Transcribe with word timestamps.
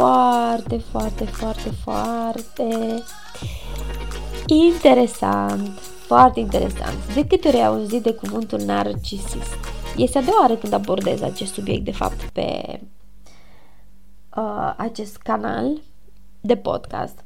foarte, 0.00 0.78
foarte, 0.78 1.24
foarte, 1.24 1.70
foarte 1.70 3.02
interesant. 4.46 5.78
Foarte 6.06 6.40
interesant. 6.40 7.14
De 7.14 7.26
câte 7.26 7.48
ori 7.48 7.56
ai 7.56 7.66
auzit 7.66 8.02
de 8.02 8.12
cuvântul 8.12 8.60
narcisist? 8.60 9.54
Este 9.96 10.18
a 10.18 10.22
doua 10.22 10.40
oară 10.40 10.56
când 10.56 10.72
abordez 10.72 11.22
acest 11.22 11.52
subiect, 11.52 11.84
de 11.84 11.92
fapt, 11.92 12.22
pe 12.32 12.80
uh, 14.36 14.74
acest 14.76 15.16
canal 15.16 15.80
de 16.40 16.56
podcast. 16.56 17.24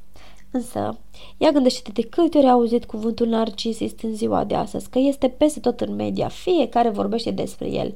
Însă, 0.50 0.98
ia 1.36 1.50
gândește-te 1.50 2.00
de 2.00 2.08
câte 2.08 2.38
ori 2.38 2.46
ai 2.46 2.52
auzit 2.52 2.84
cuvântul 2.84 3.26
narcisist 3.26 4.00
în 4.02 4.14
ziua 4.14 4.44
de 4.44 4.54
astăzi, 4.54 4.90
că 4.90 4.98
este 4.98 5.28
peste 5.28 5.60
tot 5.60 5.80
în 5.80 5.94
media, 5.94 6.28
fiecare 6.28 6.88
vorbește 6.88 7.30
despre 7.30 7.68
el. 7.68 7.94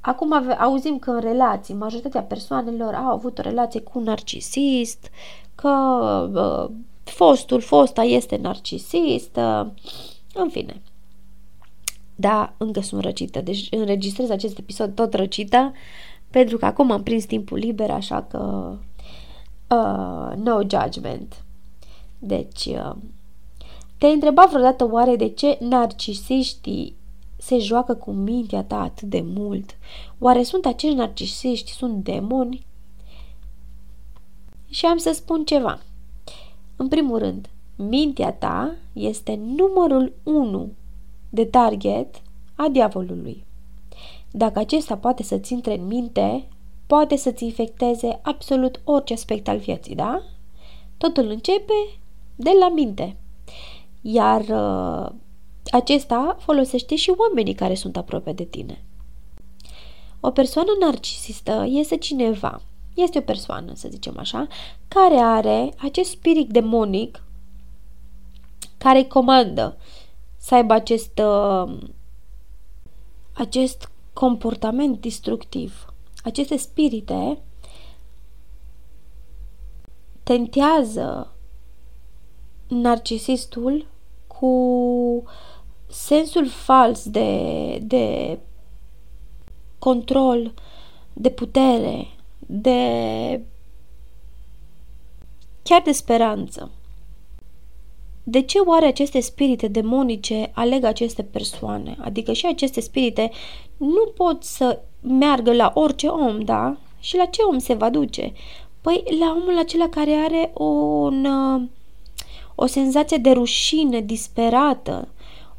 Acum 0.00 0.32
ave- 0.32 0.60
auzim 0.60 0.98
că 0.98 1.10
în 1.10 1.20
relații, 1.20 1.74
majoritatea 1.74 2.22
persoanelor 2.22 2.94
au 2.94 3.12
avut 3.12 3.38
o 3.38 3.42
relație 3.42 3.80
cu 3.80 3.98
un 3.98 4.04
narcisist, 4.04 5.10
că 5.54 5.70
uh, 6.34 6.74
fostul, 7.04 7.60
fosta 7.60 8.02
este 8.02 8.36
narcisist, 8.36 9.36
uh, 9.36 9.66
în 10.34 10.48
fine. 10.50 10.82
Da, 12.14 12.52
încă 12.56 12.80
sunt 12.80 13.02
răcită, 13.02 13.40
deci 13.40 13.66
înregistrez 13.70 14.30
acest 14.30 14.58
episod 14.58 14.94
tot 14.94 15.14
răcită, 15.14 15.72
pentru 16.30 16.56
că 16.56 16.64
acum 16.64 16.90
am 16.90 17.02
prins 17.02 17.24
timpul 17.24 17.58
liber, 17.58 17.90
așa 17.90 18.22
că 18.22 18.72
uh, 19.68 20.36
no 20.36 20.60
judgment. 20.60 21.44
Deci, 22.18 22.64
uh, 22.66 22.92
te-ai 23.98 24.12
întrebat 24.12 24.48
vreodată 24.50 24.88
oare 24.90 25.16
de 25.16 25.28
ce 25.28 25.58
narcisiștii 25.60 26.96
se 27.40 27.58
joacă 27.58 27.94
cu 27.94 28.10
mintea 28.10 28.62
ta 28.62 28.80
atât 28.80 29.08
de 29.08 29.24
mult? 29.34 29.76
Oare 30.18 30.42
sunt 30.42 30.66
acești 30.66 30.96
narcisiști, 30.96 31.70
sunt 31.70 32.04
demoni? 32.04 32.66
Și 34.68 34.86
am 34.86 34.96
să 34.96 35.12
spun 35.12 35.44
ceva. 35.44 35.80
În 36.76 36.88
primul 36.88 37.18
rând, 37.18 37.48
mintea 37.76 38.32
ta 38.32 38.74
este 38.92 39.40
numărul 39.56 40.12
1 40.22 40.72
de 41.28 41.44
target 41.44 42.22
a 42.54 42.68
diavolului. 42.68 43.44
Dacă 44.30 44.58
acesta 44.58 44.96
poate 44.96 45.22
să-ți 45.22 45.52
intre 45.52 45.78
în 45.78 45.86
minte, 45.86 46.48
poate 46.86 47.16
să-ți 47.16 47.44
infecteze 47.44 48.18
absolut 48.22 48.80
orice 48.84 49.12
aspect 49.12 49.48
al 49.48 49.58
vieții, 49.58 49.94
da? 49.94 50.22
Totul 50.96 51.28
începe 51.28 51.72
de 52.36 52.50
la 52.60 52.68
minte. 52.68 53.16
Iar 54.00 54.40
uh, 54.40 55.12
acesta 55.70 56.36
folosește 56.40 56.96
și 56.96 57.12
oamenii 57.16 57.54
care 57.54 57.74
sunt 57.74 57.96
aproape 57.96 58.32
de 58.32 58.44
tine. 58.44 58.84
O 60.20 60.30
persoană 60.30 60.70
narcisistă 60.80 61.66
este 61.68 61.96
cineva, 61.96 62.62
este 62.94 63.18
o 63.18 63.22
persoană, 63.22 63.72
să 63.74 63.88
zicem 63.88 64.18
așa, 64.18 64.46
care 64.88 65.16
are 65.16 65.74
acest 65.78 66.10
spirit 66.10 66.48
demonic 66.48 67.24
care 68.78 68.98
îi 68.98 69.06
comandă 69.06 69.76
să 70.36 70.54
aibă 70.54 70.72
acest, 70.72 71.18
uh, 71.18 71.78
acest 73.32 73.90
comportament 74.12 75.00
destructiv. 75.00 75.94
Aceste 76.24 76.56
spirite 76.56 77.38
tentează 80.22 81.32
narcisistul 82.68 83.86
cu 84.26 85.22
sensul 85.90 86.46
fals 86.48 87.08
de, 87.08 87.78
de 87.82 88.38
control, 89.78 90.54
de 91.12 91.30
putere, 91.30 92.06
de 92.38 93.40
chiar 95.62 95.82
de 95.82 95.92
speranță. 95.92 96.70
De 98.22 98.42
ce 98.42 98.58
oare 98.58 98.86
aceste 98.86 99.20
spirite 99.20 99.68
demonice 99.68 100.50
aleg 100.54 100.84
aceste 100.84 101.22
persoane? 101.22 101.96
Adică 102.00 102.32
și 102.32 102.46
aceste 102.46 102.80
spirite 102.80 103.30
nu 103.76 104.12
pot 104.16 104.42
să 104.42 104.80
meargă 105.00 105.52
la 105.52 105.72
orice 105.74 106.06
om, 106.06 106.40
da? 106.40 106.76
Și 107.00 107.16
la 107.16 107.24
ce 107.24 107.42
om 107.42 107.58
se 107.58 107.74
va 107.74 107.90
duce? 107.90 108.32
Păi 108.80 109.02
la 109.18 109.36
omul 109.40 109.58
acela 109.58 109.88
care 109.88 110.12
are 110.12 110.52
un, 110.54 111.26
o 112.54 112.66
senzație 112.66 113.16
de 113.16 113.30
rușine 113.30 114.00
disperată, 114.00 115.08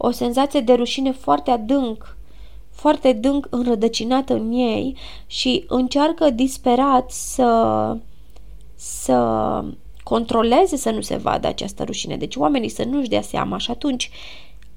o 0.04 0.12
senzație 0.12 0.60
de 0.60 0.74
rușine 0.74 1.12
foarte 1.12 1.52
adânc, 1.52 2.18
foarte 2.70 3.08
adânc 3.08 3.48
înrădăcinată 3.50 4.34
în 4.34 4.52
ei 4.52 4.98
și 5.28 5.64
încearcă 5.68 6.30
disperat 6.30 7.12
să, 7.12 7.98
să 8.76 9.64
controleze 10.04 10.76
să 10.76 10.90
nu 10.90 11.02
se 11.02 11.16
vadă 11.16 11.48
această 11.48 11.84
rușine. 11.84 12.18
Deci 12.18 12.36
oamenii 12.36 12.70
să 12.70 12.84
nu-și 12.84 13.10
dea 13.10 13.22
seama 13.22 13.58
și 13.58 13.72
atunci 13.72 14.12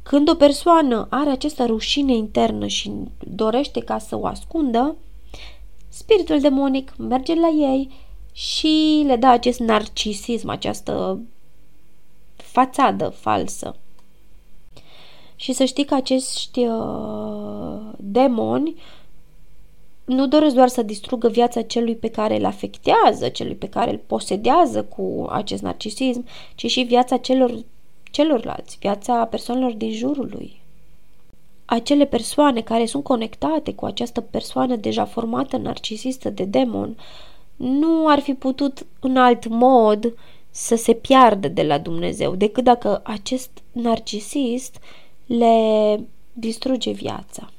când 0.03 0.31
o 0.31 0.35
persoană 0.35 1.07
are 1.11 1.31
această 1.31 1.65
rușine 1.65 2.15
internă 2.15 2.67
și 2.67 2.93
dorește 3.19 3.81
ca 3.81 3.99
să 3.99 4.19
o 4.19 4.27
ascundă, 4.27 4.97
spiritul 5.89 6.41
demonic 6.41 6.95
merge 6.97 7.35
la 7.35 7.49
ei 7.49 7.91
și 8.33 9.03
le 9.07 9.17
dă 9.17 9.27
acest 9.27 9.59
narcisism, 9.59 10.49
această 10.49 11.21
fațadă 12.37 13.09
falsă. 13.09 13.77
Și 15.37 15.53
să 15.53 15.65
știi 15.65 15.85
că 15.85 15.95
acești 15.95 16.61
uh, 16.61 17.81
demoni 17.97 18.75
nu 20.05 20.27
doresc 20.27 20.55
doar 20.55 20.69
să 20.69 20.83
distrugă 20.83 21.29
viața 21.29 21.63
celui 21.63 21.97
pe 21.97 22.09
care 22.09 22.37
îl 22.37 22.45
afectează, 22.45 23.29
celui 23.29 23.55
pe 23.55 23.69
care 23.69 23.91
îl 23.91 24.01
posedează 24.07 24.83
cu 24.83 25.27
acest 25.31 25.63
narcisism, 25.63 26.25
ci 26.55 26.71
și 26.71 26.83
viața 26.83 27.17
celor, 27.17 27.55
celorlalți, 28.11 28.77
viața 28.81 29.25
persoanelor 29.25 29.73
din 29.73 29.93
jurul 29.93 30.31
lui. 30.33 30.63
Acele 31.65 32.05
persoane 32.05 32.61
care 32.61 32.87
sunt 32.87 33.03
conectate 33.03 33.73
cu 33.75 33.85
această 33.85 34.21
persoană 34.21 34.77
deja 34.77 35.05
formată 35.05 35.57
narcisistă 35.57 36.31
de 36.31 36.45
demon 36.45 36.97
nu 37.57 38.09
ar 38.09 38.21
fi 38.21 38.35
putut 38.35 38.87
în 39.01 39.17
alt 39.17 39.47
mod 39.49 40.15
să 40.51 40.77
se 40.77 40.93
piardă 40.93 41.49
de 41.49 41.63
la 41.63 41.79
Dumnezeu 41.79 42.35
decât 42.35 42.65
dacă 42.65 43.01
acest 43.05 43.51
narcisist 43.73 44.77
le 45.27 46.01
distruge 46.33 46.91
viața. 46.91 47.51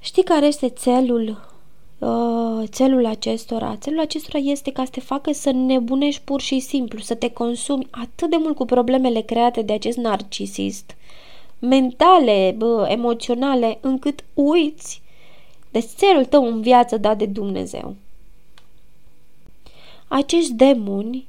Știi 0.00 0.22
care 0.22 0.46
este 0.46 0.68
țelul 0.68 1.52
uh, 1.98 2.68
țelul 2.68 3.06
acestora? 3.06 3.76
Țelul 3.76 4.00
acestora 4.00 4.38
este 4.38 4.72
ca 4.72 4.84
să 4.84 4.90
te 4.90 5.00
facă 5.00 5.32
să 5.32 5.50
nebunești 5.50 6.22
pur 6.24 6.40
și 6.40 6.58
simplu, 6.58 6.98
să 6.98 7.14
te 7.14 7.30
consumi 7.30 7.86
atât 7.90 8.30
de 8.30 8.36
mult 8.36 8.56
cu 8.56 8.64
problemele 8.64 9.20
create 9.20 9.62
de 9.62 9.72
acest 9.72 9.96
narcisist, 9.96 10.96
mentale, 11.58 12.54
bă, 12.56 12.86
emoționale, 12.90 13.78
încât 13.80 14.24
uiți 14.34 15.02
de 15.70 15.80
țelul 15.80 16.24
tău 16.24 16.46
în 16.46 16.60
viață 16.60 16.96
dat 16.96 17.18
de 17.18 17.26
Dumnezeu. 17.26 17.94
Acești 20.08 20.52
demoni 20.52 21.26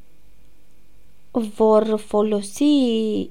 vor 1.32 1.98
folosi 2.06 3.30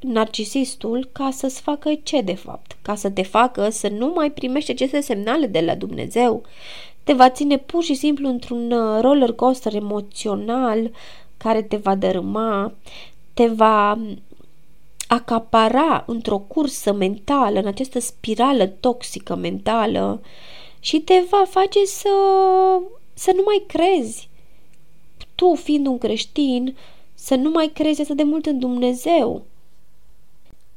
narcisistul 0.00 1.08
ca 1.12 1.30
să-ți 1.32 1.60
facă 1.60 1.94
ce 2.02 2.20
de 2.20 2.34
fapt? 2.34 2.76
Ca 2.82 2.94
să 2.94 3.10
te 3.10 3.22
facă 3.22 3.68
să 3.68 3.88
nu 3.88 4.12
mai 4.14 4.30
primești 4.30 4.70
aceste 4.70 5.00
semnale 5.00 5.46
de 5.46 5.60
la 5.60 5.74
Dumnezeu. 5.74 6.42
Te 7.04 7.12
va 7.12 7.30
ține 7.30 7.58
pur 7.58 7.82
și 7.82 7.94
simplu 7.94 8.28
într-un 8.28 8.70
uh, 8.70 9.00
roller 9.00 9.32
coaster 9.32 9.74
emoțional 9.74 10.90
care 11.36 11.62
te 11.62 11.76
va 11.76 11.94
dărâma, 11.94 12.72
te 13.34 13.46
va 13.46 13.98
acapara 15.08 16.04
într-o 16.06 16.38
cursă 16.38 16.92
mentală, 16.92 17.58
în 17.58 17.66
această 17.66 18.00
spirală 18.00 18.66
toxică 18.66 19.34
mentală 19.34 20.20
și 20.80 21.00
te 21.00 21.24
va 21.30 21.44
face 21.48 21.84
să, 21.84 22.08
să 23.14 23.32
nu 23.34 23.42
mai 23.44 23.64
crezi. 23.66 24.28
Tu, 25.34 25.54
fiind 25.54 25.86
un 25.86 25.98
creștin, 25.98 26.76
să 27.14 27.34
nu 27.34 27.50
mai 27.50 27.70
crezi 27.74 28.00
atât 28.00 28.16
de 28.16 28.22
mult 28.22 28.46
în 28.46 28.58
Dumnezeu, 28.58 29.44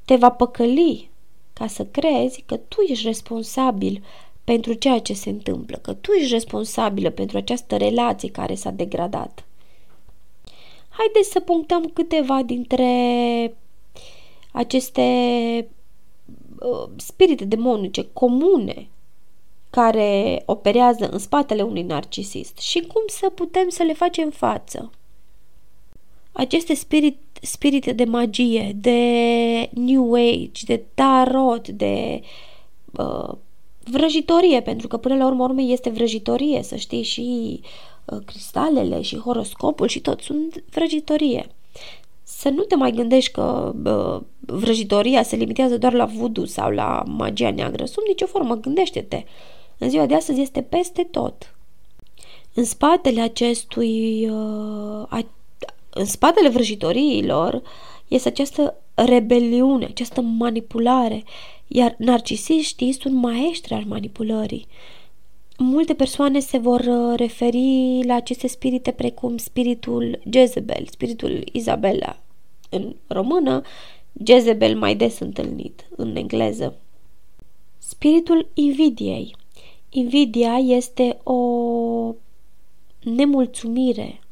te 0.05 0.15
va 0.15 0.31
păcăli 0.31 1.09
ca 1.53 1.67
să 1.67 1.85
crezi 1.85 2.43
că 2.45 2.57
tu 2.57 2.81
ești 2.87 3.05
responsabil 3.05 4.03
pentru 4.43 4.73
ceea 4.73 4.99
ce 4.99 5.13
se 5.13 5.29
întâmplă, 5.29 5.77
că 5.77 5.93
tu 5.93 6.11
ești 6.11 6.31
responsabilă 6.31 7.09
pentru 7.09 7.37
această 7.37 7.77
relație 7.77 8.29
care 8.29 8.55
s-a 8.55 8.69
degradat. 8.69 9.45
Haideți 10.89 11.31
să 11.31 11.39
punctăm 11.39 11.85
câteva 11.85 12.41
dintre 12.41 12.87
aceste 14.51 15.01
uh, 16.59 16.89
spirite 16.95 17.45
demonice 17.45 18.07
comune 18.13 18.87
care 19.69 20.43
operează 20.45 21.09
în 21.09 21.19
spatele 21.19 21.61
unui 21.61 21.81
narcisist 21.81 22.57
și 22.57 22.79
cum 22.79 23.01
să 23.07 23.29
putem 23.29 23.69
să 23.69 23.83
le 23.83 23.93
facem 23.93 24.29
față. 24.29 24.91
Aceste 26.33 26.73
spirit, 26.73 27.17
spirite 27.41 27.91
de 27.91 28.03
magie, 28.03 28.71
de 28.75 29.69
New 29.73 30.13
Age, 30.13 30.65
de 30.65 30.83
tarot, 30.93 31.67
de 31.67 32.21
uh, 32.91 33.33
vrăjitorie, 33.83 34.61
pentru 34.61 34.87
că 34.87 34.97
până 34.97 35.15
la 35.15 35.25
urmă 35.25 35.43
urmei 35.43 35.71
este 35.71 35.89
vrăjitorie, 35.89 36.63
să 36.63 36.75
știi, 36.75 37.03
și 37.03 37.59
uh, 38.05 38.19
cristalele 38.25 39.01
și 39.01 39.17
horoscopul 39.17 39.87
și 39.87 39.99
tot 39.99 40.21
sunt 40.21 40.63
vrăjitorie. 40.69 41.47
Să 42.23 42.49
nu 42.49 42.63
te 42.63 42.75
mai 42.75 42.91
gândești 42.91 43.31
că 43.31 43.73
uh, 43.85 44.21
vrăjitoria 44.39 45.23
se 45.23 45.35
limitează 45.35 45.77
doar 45.77 45.93
la 45.93 46.05
voodoo 46.05 46.45
sau 46.45 46.71
la 46.71 47.03
magia 47.07 47.51
neagră. 47.51 47.85
Sub 47.85 48.03
nicio 48.07 48.25
formă, 48.25 48.55
gândește-te. 48.55 49.23
În 49.77 49.89
ziua 49.89 50.05
de 50.05 50.15
astăzi 50.15 50.41
este 50.41 50.61
peste 50.61 51.03
tot. 51.03 51.55
În 52.53 52.63
spatele 52.63 53.21
acestui, 53.21 54.29
uh, 54.29 55.05
a, 55.09 55.25
în 55.93 56.05
spatele 56.05 56.49
vrăjitoriilor 56.49 57.61
este 58.07 58.27
această 58.27 58.75
rebeliune, 58.93 59.85
această 59.85 60.21
manipulare, 60.21 61.23
iar 61.67 61.95
narcisiștii 61.97 62.91
sunt 62.91 63.13
maestri 63.13 63.73
al 63.73 63.83
manipulării. 63.87 64.67
Multe 65.57 65.93
persoane 65.93 66.39
se 66.39 66.57
vor 66.57 66.79
uh, 66.79 67.13
referi 67.15 68.01
la 68.05 68.13
aceste 68.13 68.47
spirite 68.47 68.91
precum 68.91 69.37
spiritul 69.37 70.19
Jezebel, 70.29 70.87
spiritul 70.89 71.43
Isabella 71.51 72.19
în 72.69 72.95
română, 73.07 73.61
Jezebel 74.25 74.77
mai 74.77 74.95
des 74.95 75.19
întâlnit 75.19 75.87
în 75.95 76.15
engleză. 76.15 76.75
Spiritul 77.77 78.47
invidiei. 78.53 79.35
Invidia 79.89 80.57
este 80.57 81.17
o 81.23 81.39
nemulțumire 83.03 84.22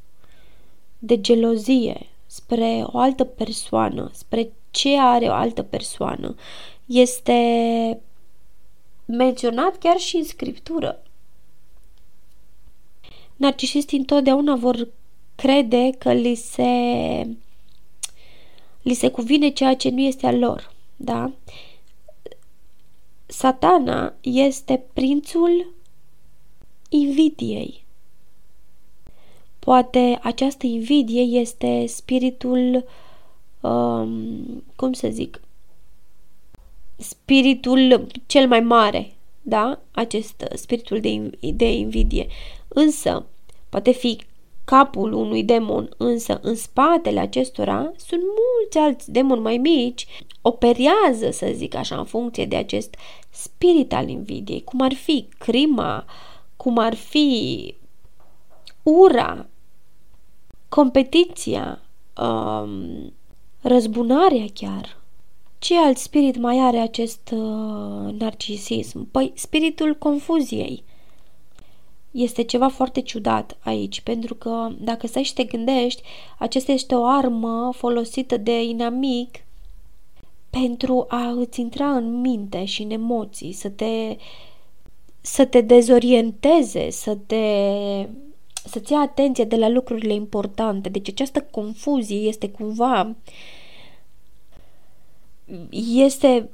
de 1.04 1.22
gelozie 1.22 2.10
spre 2.26 2.84
o 2.86 2.98
altă 2.98 3.24
persoană, 3.24 4.10
spre 4.14 4.52
ce 4.72 5.00
are 5.00 5.26
o 5.26 5.34
altă 5.34 5.64
persoană. 5.64 6.36
Este 6.86 8.02
menționat 9.06 9.78
chiar 9.78 9.98
și 9.98 10.16
în 10.16 10.24
scriptură. 10.24 11.04
Narcisistii 13.36 13.98
întotdeauna 13.98 14.56
vor 14.56 14.88
crede 15.36 15.90
că 15.98 16.14
li 16.14 16.36
se, 16.36 16.72
li 18.82 18.94
se 18.94 19.10
cuvine 19.10 19.50
ceea 19.50 19.76
ce 19.76 19.90
nu 19.90 20.00
este 20.00 20.28
al 20.28 20.40
lor. 20.40 20.74
Da? 20.96 21.32
Satana 23.26 24.14
este 24.22 24.84
prințul 24.94 25.74
invidiei. 26.90 27.81
Poate 29.66 30.20
această 30.22 30.66
invidie 30.66 31.22
este 31.22 31.86
spiritul, 31.86 32.86
um, 33.62 34.64
cum 34.76 34.94
să 34.94 35.08
zic, 35.08 35.42
spiritul 36.98 38.08
cel 38.26 38.48
mai 38.48 38.60
mare, 38.60 39.14
da? 39.42 39.80
Acest 39.92 40.44
spiritul 40.54 41.00
de, 41.00 41.30
de 41.54 41.72
invidie. 41.72 42.28
Însă, 42.68 43.26
poate 43.70 43.92
fi 43.92 44.18
capul 44.64 45.14
unui 45.14 45.44
demon, 45.44 45.90
însă 45.98 46.40
în 46.44 46.56
spatele 46.56 47.20
acestora 47.20 47.92
sunt 47.98 48.22
mulți 48.22 48.78
alți 48.78 49.12
demoni 49.12 49.42
mai 49.42 49.58
mici, 49.58 50.06
operează, 50.42 51.32
să 51.32 51.52
zic 51.54 51.76
așa, 51.76 51.98
în 51.98 52.06
funcție 52.06 52.46
de 52.46 52.56
acest 52.56 52.96
spirit 53.30 53.94
al 53.94 54.10
invidiei, 54.10 54.64
cum 54.64 54.82
ar 54.82 54.94
fi 54.94 55.28
crima, 55.38 56.06
cum 56.56 56.78
ar 56.78 56.96
fi 56.96 57.76
ura, 58.84 59.46
competiția, 60.76 61.82
um, 62.22 63.14
răzbunarea 63.62 64.46
chiar. 64.54 64.98
Ce 65.60 65.78
alt 65.78 65.98
spirit 65.98 66.38
mai 66.38 66.60
are 66.60 66.78
acest 66.78 67.30
uh, 67.34 68.14
narcisism? 68.20 69.12
Păi 69.12 69.32
spiritul 69.36 69.96
confuziei. 69.96 70.84
Este 72.12 72.44
ceva 72.44 72.68
foarte 72.68 73.02
ciudat 73.02 73.58
aici, 73.60 74.02
pentru 74.02 74.36
că 74.36 74.70
dacă 74.80 75.08
stai 75.08 75.24
și 75.24 75.34
te 75.34 75.44
gândești, 75.44 76.02
acesta 76.38 76.72
este 76.72 76.96
o 76.96 77.06
armă 77.06 77.70
folosită 77.74 78.38
de 78.38 78.64
inamic 78.64 79.46
pentru 80.50 81.06
a 81.08 81.30
îți 81.30 81.60
intra 81.60 81.96
în 81.96 82.22
minte 82.22 82.66
și 82.66 82.82
în 82.82 82.90
emoții, 82.90 83.52
să 83.52 83.70
te, 83.70 84.18
să 85.22 85.46
te 85.46 85.62
dezorienteze, 85.62 86.90
să 86.90 87.18
te 87.26 87.46
să-ți 88.66 88.92
ia 88.92 89.00
atenție 89.00 89.44
de 89.44 89.56
la 89.56 89.70
lucrurile 89.70 90.14
importante. 90.14 90.90
Deci 90.90 91.10
această 91.10 91.42
confuzie 91.42 92.18
este 92.18 92.50
cumva 92.50 93.16
este 95.96 96.50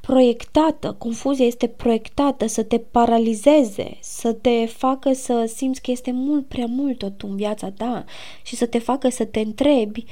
proiectată, 0.00 0.92
confuzia 0.98 1.46
este 1.46 1.66
proiectată 1.66 2.46
să 2.46 2.62
te 2.62 2.78
paralizeze, 2.78 3.96
să 4.00 4.32
te 4.32 4.66
facă 4.66 5.12
să 5.12 5.52
simți 5.54 5.82
că 5.82 5.90
este 5.90 6.12
mult 6.12 6.46
prea 6.46 6.66
mult 6.66 6.98
tot 6.98 7.22
în 7.22 7.36
viața 7.36 7.70
ta 7.70 8.04
și 8.42 8.56
să 8.56 8.66
te 8.66 8.78
facă 8.78 9.08
să 9.08 9.24
te 9.24 9.40
întrebi 9.40 10.04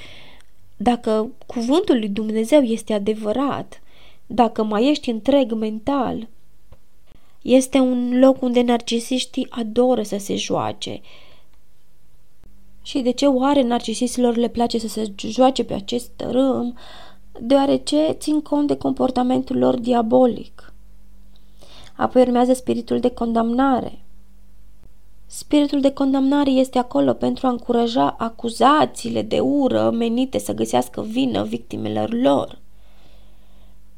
dacă 0.76 1.30
cuvântul 1.46 1.98
lui 1.98 2.08
Dumnezeu 2.08 2.60
este 2.60 2.92
adevărat, 2.92 3.82
dacă 4.26 4.62
mai 4.62 4.88
ești 4.88 5.10
întreg 5.10 5.52
mental. 5.52 6.28
Este 7.42 7.78
un 7.78 8.18
loc 8.18 8.42
unde 8.42 8.62
narcisiștii 8.62 9.46
adoră 9.50 10.02
să 10.02 10.16
se 10.18 10.36
joace. 10.36 11.00
Și 12.82 12.98
de 12.98 13.10
ce 13.10 13.26
oare 13.26 13.62
narcisistilor 13.62 14.36
le 14.36 14.48
place 14.48 14.78
să 14.78 14.88
se 14.88 15.12
joace 15.16 15.64
pe 15.64 15.74
acest 15.74 16.10
tărâm? 16.16 16.76
deoarece 17.40 18.16
țin 18.18 18.40
cont 18.40 18.66
de 18.66 18.76
comportamentul 18.76 19.58
lor 19.58 19.78
diabolic. 19.78 20.72
Apoi 21.96 22.22
urmează 22.22 22.52
spiritul 22.52 23.00
de 23.00 23.08
condamnare. 23.10 23.98
Spiritul 25.26 25.80
de 25.80 25.92
condamnare 25.92 26.50
este 26.50 26.78
acolo 26.78 27.12
pentru 27.12 27.46
a 27.46 27.50
încuraja 27.50 28.14
acuzațiile 28.18 29.22
de 29.22 29.40
ură 29.40 29.90
menite 29.90 30.38
să 30.38 30.52
găsească 30.52 31.02
vină 31.02 31.44
victimelor 31.44 32.12
lor. 32.12 32.58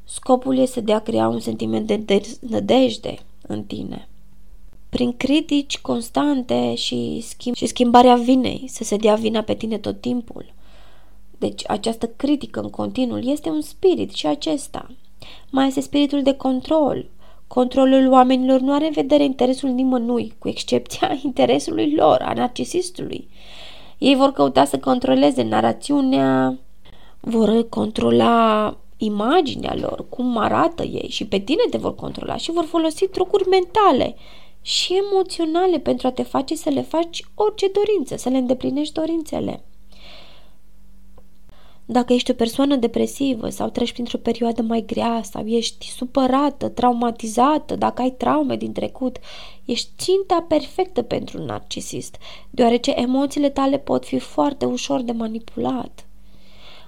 Scopul 0.03 0.57
este 0.57 0.81
de 0.81 0.93
a 0.93 0.99
crea 0.99 1.27
un 1.27 1.39
sentiment 1.39 1.87
de 1.87 2.21
nădejde 2.39 3.17
în 3.47 3.63
tine. 3.63 4.07
Prin 4.89 5.17
critici 5.17 5.79
constante 5.79 6.75
și, 6.75 7.23
schimb- 7.27 7.55
și 7.55 7.65
schimbarea 7.65 8.15
vinei, 8.15 8.65
să 8.67 8.83
se 8.83 8.97
dea 8.97 9.15
vina 9.15 9.41
pe 9.41 9.53
tine 9.53 9.77
tot 9.77 10.01
timpul– 10.01 10.45
deci 11.37 11.63
această 11.67 12.07
critică 12.07 12.59
în 12.59 12.69
continuu 12.69 13.17
este 13.19 13.49
un 13.49 13.61
spirit 13.61 14.13
și 14.13 14.27
acesta. 14.27 14.91
Mai 15.49 15.67
este 15.67 15.81
spiritul 15.81 16.21
de 16.21 16.33
control. 16.33 17.05
Controlul 17.47 18.11
oamenilor 18.11 18.59
nu 18.59 18.73
are 18.73 18.85
în 18.85 18.91
vedere 18.91 19.23
interesul 19.23 19.69
nimănui, 19.69 20.33
cu 20.39 20.47
excepția 20.47 21.17
interesului 21.23 21.95
lor, 21.95 22.21
a 22.21 22.33
narcisistului. 22.33 23.27
Ei 23.97 24.15
vor 24.15 24.31
căuta 24.31 24.65
să 24.65 24.77
controleze 24.77 25.43
narațiunea, 25.43 26.57
vor 27.19 27.69
controla 27.69 28.77
imaginea 28.97 29.75
lor, 29.75 30.09
cum 30.09 30.37
arată 30.37 30.83
ei 30.83 31.07
și 31.09 31.25
pe 31.25 31.39
tine 31.39 31.63
te 31.69 31.77
vor 31.77 31.95
controla 31.95 32.35
și 32.35 32.51
vor 32.51 32.63
folosi 32.63 33.07
trucuri 33.07 33.47
mentale 33.47 34.15
și 34.61 35.01
emoționale 35.11 35.79
pentru 35.79 36.07
a 36.07 36.11
te 36.11 36.23
face 36.23 36.55
să 36.55 36.69
le 36.69 36.81
faci 36.81 37.23
orice 37.35 37.67
dorință, 37.67 38.15
să 38.15 38.29
le 38.29 38.37
îndeplinești 38.37 38.93
dorințele. 38.93 39.63
Dacă 41.87 42.13
ești 42.13 42.31
o 42.31 42.33
persoană 42.33 42.75
depresivă 42.75 43.49
sau 43.49 43.69
treci 43.69 43.91
printr-o 43.91 44.17
perioadă 44.17 44.61
mai 44.61 44.83
grea 44.85 45.21
sau 45.23 45.45
ești 45.45 45.87
supărată, 45.87 46.69
traumatizată, 46.69 47.75
dacă 47.75 48.01
ai 48.01 48.11
traume 48.11 48.55
din 48.55 48.71
trecut, 48.71 49.17
ești 49.65 49.89
ținta 49.97 50.45
perfectă 50.47 51.01
pentru 51.01 51.39
un 51.39 51.45
narcisist, 51.45 52.15
deoarece 52.49 52.91
emoțiile 52.91 53.49
tale 53.49 53.77
pot 53.77 54.05
fi 54.05 54.19
foarte 54.19 54.65
ușor 54.65 55.01
de 55.01 55.11
manipulat. 55.11 56.05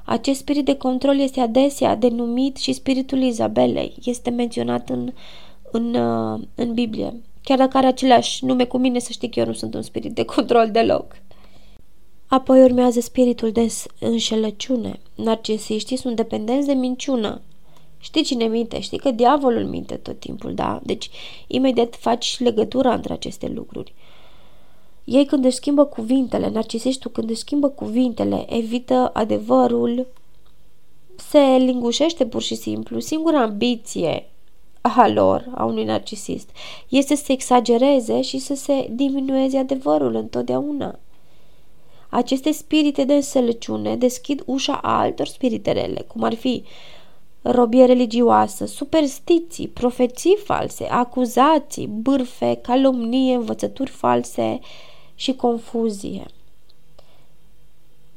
Acest 0.10 0.40
spirit 0.40 0.66
de 0.66 0.76
control 0.76 1.20
este 1.20 1.40
adesea 1.40 1.96
denumit 1.96 2.58
și 2.58 2.74
spiritul 2.74 3.22
Izabelei. 3.22 3.96
Este 4.04 4.30
menționat 4.30 4.90
în, 4.90 5.14
în, 5.72 5.94
uh, 5.94 6.40
în 6.56 6.74
Biblie. 6.74 7.22
Chiar 7.44 7.58
dacă 7.58 7.78
are 7.78 7.88
același 7.88 8.46
nume 8.46 8.66
cu 8.66 8.78
mine, 8.78 9.00
să 9.00 9.12
știi 9.12 9.30
că 9.30 9.40
eu 9.40 9.46
nu 9.46 9.54
sunt 9.54 9.74
un 9.74 9.82
spirit 9.82 10.14
de 10.14 10.24
control 10.24 10.70
deloc. 10.72 11.16
Apoi 12.28 12.64
urmează 12.64 13.00
spiritul 13.00 13.52
de 13.52 13.68
înșelăciune. 14.00 15.00
Narcisiștii 15.16 15.98
sunt 15.98 16.16
dependenți 16.16 16.68
de 16.68 16.74
minciună 16.74 17.42
Știi 18.00 18.24
cine 18.24 18.46
minte? 18.46 18.80
Știi 18.80 18.98
că 18.98 19.12
diavolul 19.12 19.66
minte 19.66 19.96
tot 19.96 20.20
timpul, 20.20 20.54
da? 20.54 20.80
Deci, 20.84 21.10
imediat 21.48 21.96
faci 21.96 22.40
legătura 22.40 22.94
între 22.94 23.14
aceste 23.14 23.48
lucruri. 23.48 23.94
Ei 25.10 25.26
când 25.26 25.46
își 25.46 25.56
schimbă 25.56 25.86
cuvintele, 25.86 26.50
narcisistul 26.50 27.12
când 27.12 27.30
își 27.30 27.40
schimbă 27.40 27.70
cuvintele, 27.70 28.46
evită 28.50 29.10
adevărul, 29.14 30.08
se 31.16 31.40
lingușește 31.40 32.26
pur 32.26 32.42
și 32.42 32.56
simplu. 32.56 33.00
Singura 33.00 33.42
ambiție 33.42 34.30
a 34.82 35.08
lor, 35.08 35.50
a 35.56 35.66
unui 35.66 35.84
narcisist, 35.84 36.50
este 36.90 37.16
să 37.16 37.24
se 37.24 37.32
exagereze 37.32 38.22
și 38.22 38.38
să 38.38 38.56
se 38.56 38.88
diminueze 38.92 39.58
adevărul 39.58 40.16
întotdeauna. 40.16 41.00
Aceste 42.10 42.52
spirite 42.52 43.04
de 43.04 43.14
înțelepciune 43.14 43.96
deschid 43.96 44.44
ușa 44.46 44.74
a 44.74 45.00
altor 45.00 45.28
spirite 45.28 45.72
rele, 45.72 46.06
cum 46.08 46.24
ar 46.24 46.34
fi 46.34 46.64
robie 47.42 47.86
religioasă, 47.86 48.66
superstiții, 48.66 49.68
profeții 49.68 50.38
false, 50.44 50.86
acuzații, 50.86 51.88
bârfe, 51.88 52.60
calomnie, 52.62 53.36
învățături 53.36 53.90
false 53.90 54.60
și 55.18 55.34
confuzie. 55.34 56.26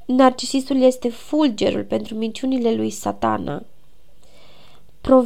Narcisistul 0.07 0.83
este 0.83 1.09
fulgerul 1.09 1.85
pentru 1.85 2.15
minciunile 2.15 2.75
lui 2.75 2.91
satana. 2.91 3.63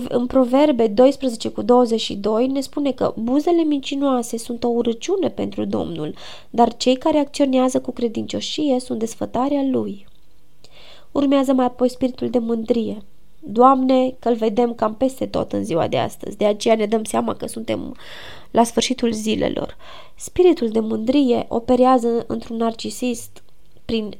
În 0.08 0.26
Proverbe 0.26 0.86
12 0.86 1.48
cu 1.48 1.62
22 1.62 2.46
ne 2.46 2.60
spune 2.60 2.92
că 2.92 3.14
buzele 3.16 3.62
mincinoase 3.62 4.38
sunt 4.38 4.64
o 4.64 4.68
urăciune 4.68 5.28
pentru 5.28 5.64
Domnul, 5.64 6.14
dar 6.50 6.76
cei 6.76 6.96
care 6.96 7.18
acționează 7.18 7.80
cu 7.80 7.92
credincioșie 7.92 8.80
sunt 8.80 8.98
desfătarea 8.98 9.62
lui. 9.62 10.06
Urmează 11.12 11.52
mai 11.52 11.64
apoi 11.64 11.88
spiritul 11.88 12.30
de 12.30 12.38
mândrie. 12.38 13.02
Doamne, 13.46 14.16
că 14.18 14.28
îl 14.28 14.34
vedem 14.34 14.74
cam 14.74 14.94
peste 14.94 15.26
tot 15.26 15.52
în 15.52 15.64
ziua 15.64 15.88
de 15.88 15.98
astăzi, 15.98 16.36
de 16.36 16.44
aceea 16.44 16.74
ne 16.74 16.86
dăm 16.86 17.04
seama 17.04 17.34
că 17.34 17.46
suntem 17.46 17.96
la 18.50 18.64
sfârșitul 18.64 19.12
zilelor. 19.12 19.76
Spiritul 20.16 20.68
de 20.68 20.80
mândrie 20.80 21.46
operează 21.48 22.24
într-un 22.26 22.56
narcisist 22.56 23.42
prin 23.84 24.18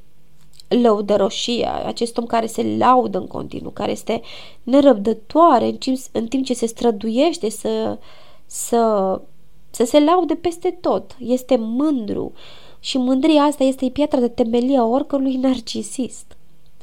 lăudăroșia, 0.69 1.83
acest 1.87 2.17
om 2.17 2.25
care 2.25 2.47
se 2.47 2.77
laudă 2.79 3.19
în 3.19 3.27
continuu, 3.27 3.71
care 3.71 3.91
este 3.91 4.21
nerăbdătoare 4.63 5.67
în 5.67 5.77
timp, 5.77 5.99
în 6.13 6.27
timp 6.27 6.45
ce 6.45 6.55
se 6.55 6.67
străduiește 6.67 7.51
să, 7.51 7.99
să, 8.47 9.21
să 9.71 9.85
se 9.85 10.01
laude 10.01 10.35
peste 10.35 10.71
tot. 10.71 11.17
Este 11.19 11.57
mândru 11.57 12.33
și 12.81 12.99
mândria 12.99 13.43
asta 13.43 13.65
este 13.65 13.89
piatra 13.89 14.21
de 14.21 14.29
temelie 14.29 14.79
a 14.79 14.85
oricărui 14.85 15.37
narcisist. 15.37 16.37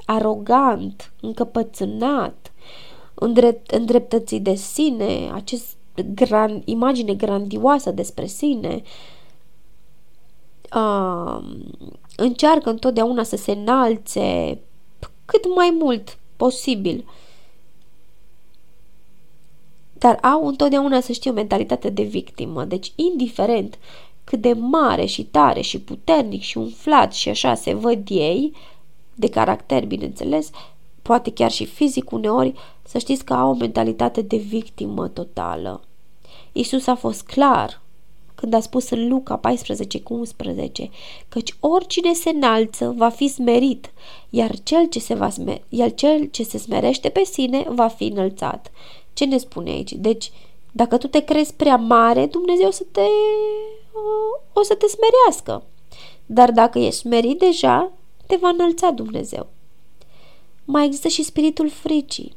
Arogant, 0.05 1.11
încăpățânat, 1.21 2.51
îndrept, 3.13 3.71
îndreptății 3.71 4.39
de 4.39 4.55
sine, 4.55 5.31
acest 5.33 5.75
gran, 6.13 6.61
imagine 6.65 7.13
grandioasă 7.13 7.91
despre 7.91 8.25
sine, 8.25 8.81
uh, 10.75 11.43
încearcă 12.15 12.69
întotdeauna 12.69 13.23
să 13.23 13.35
se 13.35 13.51
înalțe 13.51 14.59
cât 15.25 15.55
mai 15.55 15.77
mult 15.79 16.17
posibil. 16.35 17.05
Dar 19.93 20.17
au 20.21 20.47
întotdeauna, 20.47 20.99
să 20.99 21.11
știu, 21.11 21.31
o 21.31 21.33
mentalitate 21.33 21.89
de 21.89 22.03
victimă. 22.03 22.63
Deci, 22.65 22.91
indiferent 22.95 23.77
cât 24.23 24.41
de 24.41 24.53
mare 24.53 25.05
și 25.05 25.23
tare 25.23 25.61
și 25.61 25.79
puternic 25.79 26.41
și 26.41 26.57
umflat 26.57 27.13
și 27.13 27.29
așa 27.29 27.55
se 27.55 27.73
văd 27.73 28.07
ei, 28.09 28.53
de 29.21 29.29
caracter, 29.29 29.85
bineînțeles, 29.85 30.49
poate 31.01 31.31
chiar 31.31 31.51
și 31.51 31.65
fizic 31.65 32.11
uneori, 32.11 32.53
să 32.83 32.97
știți 32.97 33.25
că 33.25 33.33
au 33.33 33.49
o 33.49 33.53
mentalitate 33.53 34.21
de 34.21 34.37
victimă 34.37 35.07
totală. 35.07 35.81
Isus 36.51 36.87
a 36.87 36.95
fost 36.95 37.21
clar 37.21 37.81
când 38.35 38.53
a 38.53 38.59
spus 38.59 38.89
în 38.89 39.07
Luca 39.07 39.35
14 39.35 40.01
cu 40.01 40.13
11, 40.13 40.89
căci 41.29 41.55
oricine 41.59 42.13
se 42.13 42.29
înalță 42.29 42.93
va 42.97 43.09
fi 43.09 43.27
smerit, 43.27 43.91
iar 44.29 44.51
cel 44.63 44.85
ce 44.85 44.99
se, 44.99 45.13
va 45.13 45.29
smer- 45.29 45.61
iar 45.69 45.93
cel 45.93 46.25
ce 46.25 46.43
se 46.43 46.57
smerește 46.57 47.09
pe 47.09 47.23
sine 47.23 47.65
va 47.69 47.87
fi 47.87 48.03
înălțat. 48.03 48.71
Ce 49.13 49.25
ne 49.25 49.37
spune 49.37 49.69
aici? 49.69 49.93
Deci, 49.93 50.31
dacă 50.71 50.97
tu 50.97 51.07
te 51.07 51.19
crezi 51.19 51.53
prea 51.53 51.75
mare, 51.75 52.25
Dumnezeu 52.25 52.67
o 52.67 52.71
să 52.71 52.85
te, 52.91 53.01
o, 53.93 54.59
o 54.59 54.63
să 54.63 54.75
te 54.75 54.85
smerească. 54.87 55.63
Dar 56.25 56.51
dacă 56.51 56.79
ești 56.79 56.99
smerit 56.99 57.39
deja, 57.39 57.91
te 58.31 58.37
va 58.41 58.49
înălța 58.49 58.89
Dumnezeu. 58.91 59.47
Mai 60.65 60.85
există 60.85 61.07
și 61.07 61.23
spiritul 61.23 61.69
fricii. 61.69 62.35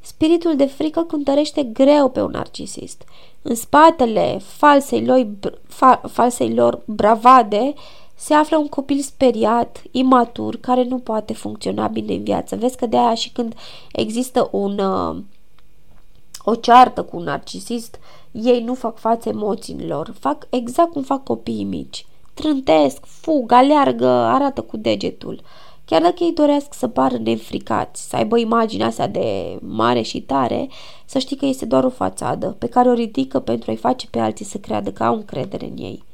Spiritul 0.00 0.56
de 0.56 0.66
frică 0.66 1.02
cântărește 1.02 1.62
greu 1.62 2.08
pe 2.08 2.22
un 2.22 2.30
narcisist. 2.30 3.02
În 3.42 3.54
spatele 3.54 4.40
falsei 4.42 5.04
lor, 5.04 5.26
fa, 5.68 6.00
falsei 6.12 6.54
lor 6.54 6.82
bravade 6.84 7.74
se 8.14 8.34
află 8.34 8.56
un 8.56 8.66
copil 8.66 9.00
speriat, 9.00 9.82
imatur, 9.90 10.56
care 10.56 10.84
nu 10.84 10.98
poate 10.98 11.32
funcționa 11.32 11.86
bine 11.86 12.14
în 12.14 12.22
viață. 12.22 12.56
Vezi 12.56 12.76
că 12.76 12.86
de 12.86 12.96
aia 12.96 13.14
și 13.14 13.30
când 13.30 13.54
există 13.92 14.48
un, 14.52 14.78
uh, 14.78 15.16
o 16.44 16.54
ceartă 16.54 17.02
cu 17.02 17.16
un 17.16 17.22
narcisist, 17.22 17.98
ei 18.32 18.62
nu 18.62 18.74
fac 18.74 18.98
față 18.98 19.28
emoțiilor, 19.28 20.14
fac 20.18 20.46
exact 20.50 20.92
cum 20.92 21.02
fac 21.02 21.24
copiii 21.24 21.64
mici. 21.64 22.06
Trântesc, 22.40 23.04
fug, 23.06 23.52
aleargă, 23.52 24.06
arată 24.06 24.62
cu 24.62 24.76
degetul. 24.76 25.42
Chiar 25.84 26.02
dacă 26.02 26.24
ei 26.24 26.32
doresc 26.32 26.74
să 26.74 26.88
pară 26.88 27.16
nefricați, 27.16 28.08
să 28.08 28.16
aibă 28.16 28.38
imaginea 28.38 28.86
asta 28.86 29.06
de 29.06 29.58
mare 29.60 30.00
și 30.02 30.20
tare, 30.20 30.68
să 31.04 31.18
știi 31.18 31.36
că 31.36 31.46
este 31.46 31.64
doar 31.64 31.84
o 31.84 31.90
fațadă 31.90 32.56
pe 32.58 32.66
care 32.66 32.88
o 32.88 32.92
ridică 32.92 33.40
pentru 33.40 33.70
a-i 33.70 33.76
face 33.76 34.06
pe 34.10 34.18
alții 34.18 34.44
să 34.44 34.58
creadă 34.58 34.92
că 34.92 35.04
au 35.04 35.14
încredere 35.14 35.66
în 35.66 35.76
ei. 35.76 36.04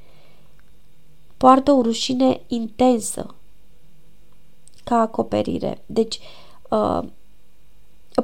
Poartă 1.37 1.73
o 1.73 1.83
rușine 1.83 2.41
intensă 2.47 3.35
ca 4.85 4.97
acoperire. 4.97 5.83
Deci, 5.87 6.19
uh, 6.71 7.03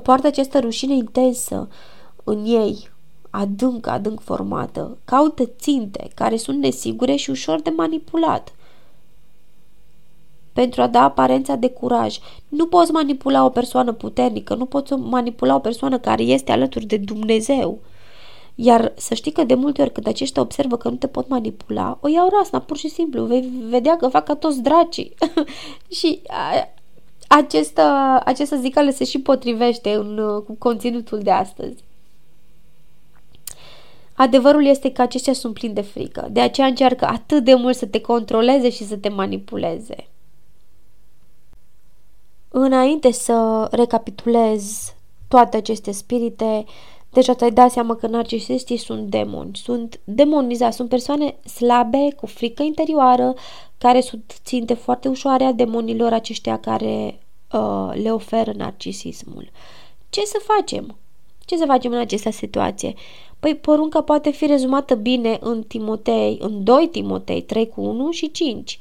poartă 0.03 0.27
această 0.27 0.59
rușine 0.59 0.95
intensă 0.95 1.69
în 2.25 2.45
ei, 2.45 2.91
adânc, 3.33 3.87
adânc 3.87 4.21
formată, 4.21 4.99
caută 5.05 5.45
ținte 5.59 6.09
care 6.15 6.37
sunt 6.37 6.59
nesigure 6.59 7.15
și 7.15 7.31
ușor 7.31 7.61
de 7.61 7.71
manipulat– 7.71 8.53
pentru 10.53 10.83
a 10.83 10.87
da 10.87 11.03
aparența 11.03 11.55
de 11.55 11.71
curaj. 11.71 12.19
Nu 12.49 12.67
poți 12.67 12.91
manipula 12.91 13.45
o 13.45 13.49
persoană 13.49 13.93
puternică, 13.93 14.55
nu 14.55 14.65
poți 14.65 14.93
manipula 14.93 15.55
o 15.55 15.59
persoană 15.59 15.99
care 15.99 16.23
este 16.23 16.53
alături 16.53 16.87
de 16.87 16.97
Dumnezeu. 16.97 17.79
Iar 18.55 18.93
să 18.97 19.15
știi 19.15 19.33
că 19.33 19.45
de 19.45 19.55
multe 19.55 19.83
ori 19.83 19.93
când 19.93 20.07
aceștia 20.07 20.43
observă 20.43 20.77
că 20.77 20.89
nu 20.89 20.97
te 20.97 21.07
pot 21.07 21.29
manipula, 21.29 21.99
o 22.01 22.09
iau 22.09 22.29
rasna, 22.39 22.61
pur 22.61 22.77
și 22.77 22.89
simplu, 22.89 23.25
vei 23.25 23.51
vedea 23.69 23.97
că 23.97 24.09
fac 24.09 24.25
ca 24.25 24.35
toți 24.35 24.63
dracii. 24.63 25.15
și 25.99 26.21
această, 27.29 27.83
această 28.25 28.57
zicală 28.57 28.91
se 28.91 29.05
și 29.05 29.21
potrivește 29.21 29.95
în, 29.95 30.43
cu 30.47 30.57
conținutul 30.59 31.19
de 31.19 31.31
astăzi. 31.31 31.85
Adevărul 34.15 34.67
este 34.67 34.93
că 34.93 35.03
aceștia 35.03 35.33
sunt 35.33 35.55
plini 35.55 35.75
de 35.75 35.81
frică, 35.81 36.29
de 36.31 36.41
aceea 36.41 36.67
încearcă 36.67 37.07
atât 37.07 37.45
de 37.45 37.55
mult 37.55 37.77
să 37.77 37.87
te 37.87 38.01
controleze 38.01 38.71
și 38.71 38.87
să 38.87 38.97
te 38.97 39.09
manipuleze. 39.09 40.07
Înainte 42.49 43.13
să 43.13 43.69
recapitulez 43.71 44.95
toate 45.29 45.57
aceste 45.57 45.91
spirite, 45.91 46.65
deja 47.11 47.33
te-ai 47.35 47.51
dat 47.51 47.71
seama 47.71 47.97
că 47.97 48.07
narcisistii 48.07 48.77
sunt 48.77 49.11
demoni, 49.11 49.51
sunt 49.57 50.01
demonizați, 50.05 50.77
sunt 50.77 50.89
persoane 50.89 51.37
slabe, 51.45 52.09
cu 52.17 52.27
frică 52.27 52.63
interioară, 52.63 53.35
care 53.79 54.01
sunt 54.01 54.41
ținte 54.45 54.75
foarte 54.75 55.09
ușoare 55.09 55.45
a 55.45 55.53
demonilor 55.53 56.13
aceștia 56.13 56.59
care 56.59 57.19
uh, 57.53 57.91
le 58.03 58.13
oferă 58.13 58.53
narcisismul. 58.57 59.51
Ce 60.11 60.25
să 60.25 60.39
facem? 60.57 60.97
Ce 61.45 61.57
să 61.57 61.65
facem 61.67 61.93
în 61.93 61.99
această 61.99 62.31
situație? 62.31 62.95
Păi 63.41 63.55
porunca 63.55 64.03
poate 64.03 64.31
fi 64.31 64.47
rezumată 64.47 64.95
bine 64.95 65.39
în 65.41 65.63
Timotei, 65.63 66.39
în 66.41 66.65
2 66.65 66.89
Timotei 66.93 67.43
3 67.43 67.69
cu 67.69 67.81
1 67.81 68.11
și 68.11 68.31
5 68.31 68.79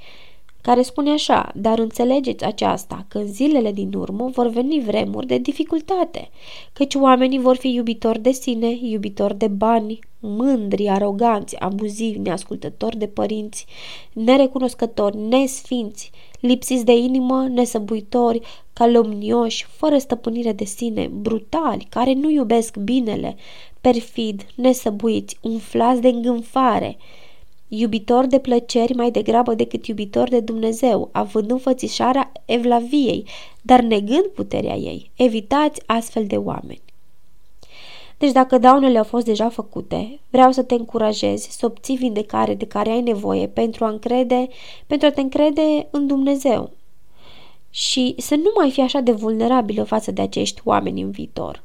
care 0.62 0.82
spune 0.82 1.12
așa, 1.12 1.51
dar 1.56 1.80
înțelegeți 1.80 2.46
aceasta, 2.46 3.06
că 3.08 3.18
în 3.18 3.27
zilele 3.27 3.72
din 3.72 3.94
urmă 3.94 4.30
vor 4.34 4.48
veni 4.48 4.80
vremuri 4.80 5.27
de 5.27 5.38
dificultate, 5.38 6.30
căci 6.74 6.96
oamenii 6.96 7.39
vor 7.39 7.56
fi 7.56 7.74
iubitori 7.74 8.20
de 8.20 8.32
sine, 8.32 8.77
iubitori 8.82 9.38
de 9.38 9.48
bani, 9.48 10.00
mândri, 10.22 10.88
aroganți, 10.88 11.60
abuzivi, 11.60 12.20
neascultători 12.20 12.98
de 12.98 13.08
părinți, 13.08 13.66
nerecunoscători, 14.13 15.18
nesfinți, 15.18 16.12
lipsiți 16.40 16.86
de 16.86 16.96
inimă, 16.96 17.48
nesăbuitori, 17.48 18.42
calomnioși, 18.74 19.66
fără 19.66 19.98
stăpânire 19.98 20.51
de 20.51 20.66
sine, 20.66 21.08
brutali, 21.08 21.88
care 21.90 22.13
nu 22.13 22.30
iubesc 22.30 22.78
binele, 22.78 23.36
perfid, 23.82 24.46
nesăbuiți, 24.56 25.38
umflați 25.42 26.01
de 26.01 26.08
îngânfare, 26.08 26.98
iubitor 27.68 28.25
de 28.25 28.40
plăceri 28.40 28.94
mai 28.94 29.12
degrabă 29.12 29.54
decât 29.54 29.88
iubitor 29.88 30.30
de 30.30 30.40
Dumnezeu, 30.40 31.10
având 31.12 31.51
înfățișarea 31.51 32.32
evlaviei, 32.46 33.25
dar 33.62 33.82
negând 33.82 34.25
puterea 34.25 34.75
ei. 34.75 35.12
Evitați 35.16 35.82
astfel 35.86 36.25
de 36.25 36.38
oameni. 36.38 36.90
Deci 38.22 38.32
dacă 38.32 38.58
daunele 38.58 38.98
au 38.98 39.04
fost 39.04 39.25
deja 39.25 39.50
făcute, 39.50 40.20
vreau 40.30 40.51
să 40.51 40.63
te 40.63 40.74
încurajezi 40.74 41.50
să 41.51 41.66
obții 41.66 41.96
vindecare 41.96 42.54
de 42.54 42.66
care 42.66 42.90
ai 42.90 43.01
nevoie 43.01 43.48
pentru 43.48 43.86
a, 43.86 43.90
încrede, 43.90 44.48
pentru 44.88 45.08
a 45.08 45.12
te 45.12 45.22
încrede 45.22 45.88
în 45.92 46.08
Dumnezeu 46.08 46.72
și 47.70 48.16
să 48.18 48.36
nu 48.36 48.51
mai 48.56 48.72
fii 48.72 48.84
așa 48.84 49.00
de 49.00 49.12
vulnerabilă 49.12 49.84
față 49.84 50.12
de 50.12 50.22
acești 50.22 50.62
oameni 50.63 51.01
în 51.01 51.12
viitor. 51.12 51.63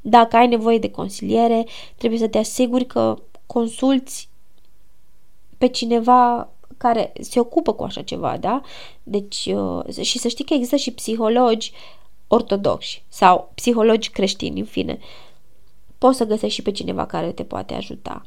Dacă 0.00 0.36
ai 0.36 0.46
nevoie 0.46 0.78
de 0.78 0.90
consiliere, 0.90 1.66
trebuie 1.96 2.20
să 2.20 2.28
te 2.28 2.38
asiguri 2.38 2.86
că 2.86 3.16
consulți 3.46 4.28
pe 5.58 5.66
cineva 5.66 6.48
care 6.76 7.12
se 7.20 7.40
ocupă 7.40 7.72
cu 7.72 7.82
așa 7.82 8.02
ceva, 8.02 8.36
da? 8.36 8.60
Deci, 9.02 9.52
uh, 9.54 10.04
și 10.04 10.18
să 10.18 10.28
știi 10.28 10.44
că 10.44 10.54
există 10.54 10.76
și 10.76 10.92
psihologi 10.92 11.72
ortodoxi 12.28 13.02
sau 13.08 13.50
psihologi 13.54 14.10
creștini, 14.10 14.60
în 14.60 14.66
fine. 14.66 14.98
Poți 16.06 16.18
să 16.18 16.24
găsești 16.24 16.54
și 16.54 16.62
pe 16.62 16.70
cineva 16.70 17.06
care 17.06 17.32
te 17.32 17.42
poate 17.42 17.74
ajuta. 17.74 18.22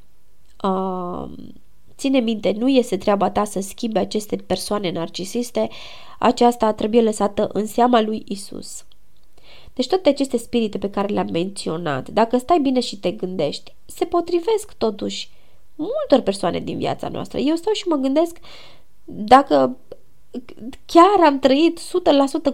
Uh, 0.63 1.29
ține 1.97 2.19
minte, 2.19 2.51
nu 2.57 2.69
este 2.69 2.97
treaba 2.97 3.29
ta 3.29 3.43
să 3.43 3.59
schimbi 3.59 3.97
aceste 3.97 4.35
persoane 4.35 4.91
narcisiste, 4.91 5.69
aceasta 6.19 6.73
trebuie 6.73 7.01
lăsată 7.01 7.49
în 7.53 7.65
seama 7.65 8.01
lui 8.01 8.23
Isus. 8.27 8.85
Deci 9.73 9.87
toate 9.87 10.09
aceste 10.09 10.37
spirite 10.37 10.77
pe 10.77 10.89
care 10.89 11.13
le-am 11.13 11.27
menționat, 11.31 12.09
dacă 12.09 12.37
stai 12.37 12.59
bine 12.59 12.79
și 12.79 12.99
te 12.99 13.11
gândești, 13.11 13.75
se 13.85 14.05
potrivesc 14.05 14.73
totuși 14.77 15.29
multor 15.75 16.21
persoane 16.23 16.59
din 16.59 16.77
viața 16.77 17.07
noastră. 17.07 17.39
Eu 17.39 17.55
stau 17.55 17.73
și 17.73 17.87
mă 17.87 17.95
gândesc 17.95 18.37
dacă 19.03 19.77
chiar 20.85 21.25
am 21.25 21.39
trăit 21.39 21.79
100% 21.79 21.83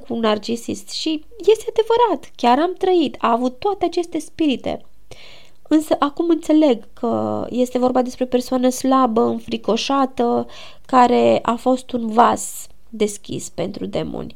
cu 0.07 0.13
un 0.13 0.19
narcisist 0.19 0.89
și 0.89 1.23
este 1.39 1.65
adevărat, 1.69 2.31
chiar 2.35 2.59
am 2.59 2.73
trăit, 2.73 3.15
a 3.19 3.31
avut 3.31 3.59
toate 3.59 3.85
aceste 3.85 4.19
spirite. 4.19 4.85
Însă 5.67 5.95
acum 5.99 6.29
înțeleg 6.29 6.87
că 6.93 7.45
este 7.49 7.77
vorba 7.77 8.01
despre 8.01 8.23
o 8.23 8.27
persoană 8.27 8.69
slabă, 8.69 9.21
înfricoșată, 9.21 10.47
care 10.85 11.39
a 11.41 11.55
fost 11.55 11.91
un 11.91 12.07
vas 12.07 12.67
deschis 12.89 13.49
pentru 13.49 13.85
demoni. 13.85 14.35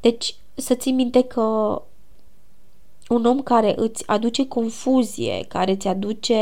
Deci 0.00 0.34
să 0.54 0.74
ții 0.74 0.92
minte 0.92 1.22
că 1.22 1.82
un 3.08 3.24
om 3.24 3.42
care 3.42 3.74
îți 3.76 4.02
aduce 4.06 4.48
confuzie, 4.48 5.44
care 5.48 5.70
îți 5.70 5.88
aduce 5.88 6.36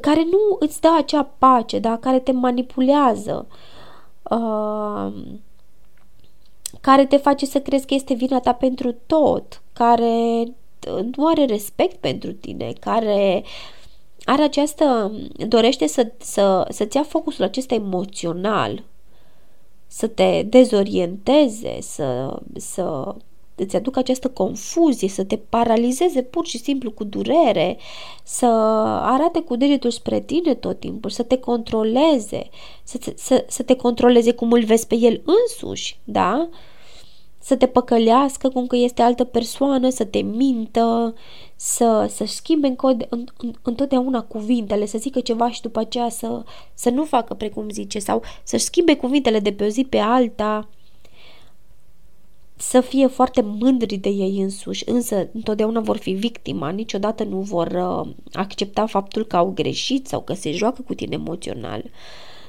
care 0.00 0.24
nu 0.24 0.56
îți 0.58 0.80
dă 0.80 0.94
acea 0.96 1.22
pace, 1.38 1.78
da? 1.78 1.98
care 1.98 2.18
te 2.18 2.32
manipulează, 2.32 3.46
uh, 4.22 5.12
care 6.80 7.06
te 7.06 7.16
face 7.16 7.46
să 7.46 7.60
crezi 7.60 7.86
că 7.86 7.94
este 7.94 8.14
vina 8.14 8.40
ta 8.40 8.52
pentru 8.52 8.94
tot, 9.06 9.61
care 9.72 10.44
nu 11.16 11.26
are 11.26 11.44
respect 11.44 11.96
pentru 11.96 12.32
tine, 12.32 12.72
care 12.80 13.44
are 14.24 14.42
această, 14.42 15.12
dorește 15.48 15.86
să, 15.86 16.12
să, 16.18 16.66
să-ți 16.68 16.96
ia 16.96 17.02
focusul 17.02 17.44
acesta 17.44 17.74
emoțional, 17.74 18.82
să 19.86 20.06
te 20.06 20.42
dezorienteze, 20.42 21.80
să, 21.80 22.38
să 22.56 23.14
îți 23.54 23.76
aducă 23.76 23.98
această 23.98 24.28
confuzie, 24.28 25.08
să 25.08 25.24
te 25.24 25.36
paralizeze 25.36 26.22
pur 26.22 26.46
și 26.46 26.58
simplu 26.58 26.90
cu 26.90 27.04
durere, 27.04 27.78
să 28.22 28.46
arate 29.02 29.40
cu 29.40 29.56
degetul 29.56 29.90
spre 29.90 30.20
tine 30.20 30.54
tot 30.54 30.80
timpul, 30.80 31.10
să 31.10 31.22
te 31.22 31.38
controleze, 31.38 32.48
să, 32.82 32.98
să, 33.14 33.44
să 33.48 33.62
te 33.62 33.76
controleze 33.76 34.32
cum 34.32 34.52
îl 34.52 34.64
vezi 34.64 34.86
pe 34.86 34.96
el 34.96 35.22
însuși, 35.24 35.98
da? 36.04 36.48
Să 37.42 37.56
te 37.56 37.66
păcălească 37.66 38.48
cum 38.48 38.66
că 38.66 38.76
este 38.76 39.02
altă 39.02 39.24
persoană, 39.24 39.88
să 39.88 40.04
te 40.04 40.18
mintă, 40.18 41.14
să, 41.56 42.10
să 42.14 42.24
schimbe 42.24 42.66
în 42.66 42.76
cod, 42.76 43.06
în, 43.08 43.24
în, 43.36 43.52
întotdeauna 43.62 44.22
cuvintele, 44.22 44.86
să 44.86 44.98
zică 44.98 45.20
ceva 45.20 45.50
și 45.50 45.60
după 45.60 45.78
aceea 45.78 46.08
să, 46.08 46.42
să 46.74 46.90
nu 46.90 47.04
facă 47.04 47.34
precum 47.34 47.70
zice 47.70 47.98
sau 47.98 48.22
să-și 48.42 48.64
schimbe 48.64 48.96
cuvintele 48.96 49.38
de 49.38 49.52
pe 49.52 49.64
o 49.64 49.68
zi 49.68 49.84
pe 49.84 49.98
alta, 49.98 50.68
să 52.56 52.80
fie 52.80 53.06
foarte 53.06 53.40
mândri 53.40 53.96
de 53.96 54.08
ei 54.08 54.40
însuși, 54.40 54.88
însă 54.88 55.28
întotdeauna 55.32 55.80
vor 55.80 55.96
fi 55.96 56.10
victima, 56.10 56.70
niciodată 56.70 57.24
nu 57.24 57.40
vor 57.40 57.66
uh, 57.66 58.12
accepta 58.32 58.86
faptul 58.86 59.24
că 59.24 59.36
au 59.36 59.50
greșit 59.50 60.06
sau 60.06 60.20
că 60.20 60.32
se 60.32 60.52
joacă 60.52 60.82
cu 60.82 60.94
tine 60.94 61.14
emoțional. 61.14 61.82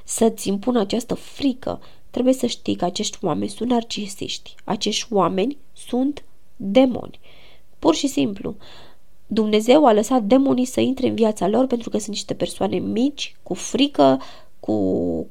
Să-ți 0.04 0.48
impună 0.48 0.80
această 0.80 1.14
frică, 1.14 1.80
trebuie 2.14 2.34
să 2.34 2.46
știi 2.46 2.74
că 2.74 2.84
acești 2.84 3.18
oameni 3.20 3.50
sunt 3.50 3.68
narcisiști, 3.68 4.54
acești 4.64 5.06
oameni 5.10 5.56
sunt 5.72 6.24
demoni. 6.56 7.18
Pur 7.78 7.94
și 7.94 8.06
simplu, 8.06 8.56
Dumnezeu 9.26 9.86
a 9.86 9.92
lăsat 9.92 10.22
demonii 10.22 10.64
să 10.64 10.80
intre 10.80 11.08
în 11.08 11.14
viața 11.14 11.48
lor 11.48 11.66
pentru 11.66 11.90
că 11.90 11.98
sunt 11.98 12.10
niște 12.10 12.34
persoane 12.34 12.78
mici, 12.78 13.36
cu 13.42 13.54
frică, 13.54 14.20
cu, 14.60 14.76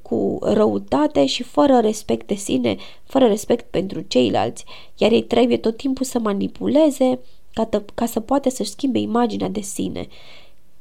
cu 0.01 0.39
răutate 0.41 1.25
și 1.25 1.43
fără 1.43 1.79
respect 1.79 2.27
de 2.27 2.33
sine, 2.33 2.75
fără 3.03 3.27
respect 3.27 3.65
pentru 3.69 4.01
ceilalți, 4.01 4.65
iar 4.97 5.11
ei 5.11 5.23
trebuie 5.23 5.57
tot 5.57 5.77
timpul 5.77 6.05
să 6.05 6.19
manipuleze 6.19 7.19
ca, 7.53 7.65
tă, 7.65 7.85
ca 7.93 8.05
să 8.05 8.19
poată 8.19 8.49
să-și 8.49 8.69
schimbe 8.69 8.99
imaginea 8.99 9.49
de 9.49 9.61
sine. 9.61 10.07